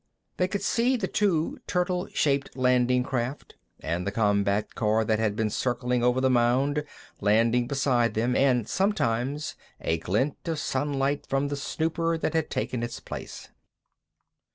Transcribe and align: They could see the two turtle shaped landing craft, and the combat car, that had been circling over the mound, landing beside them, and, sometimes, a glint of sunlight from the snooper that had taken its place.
They 0.37 0.47
could 0.47 0.63
see 0.63 0.97
the 0.97 1.07
two 1.07 1.59
turtle 1.67 2.07
shaped 2.07 2.57
landing 2.57 3.03
craft, 3.03 3.53
and 3.81 4.07
the 4.07 4.11
combat 4.11 4.73
car, 4.73 5.05
that 5.05 5.19
had 5.19 5.35
been 5.35 5.51
circling 5.51 6.03
over 6.03 6.19
the 6.19 6.27
mound, 6.27 6.83
landing 7.19 7.67
beside 7.67 8.15
them, 8.15 8.35
and, 8.35 8.67
sometimes, 8.67 9.53
a 9.79 9.99
glint 9.99 10.47
of 10.47 10.57
sunlight 10.57 11.27
from 11.29 11.49
the 11.49 11.55
snooper 11.55 12.17
that 12.17 12.33
had 12.33 12.49
taken 12.49 12.81
its 12.81 12.99
place. 12.99 13.49